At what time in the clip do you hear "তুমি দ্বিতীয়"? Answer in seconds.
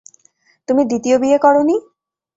0.67-1.15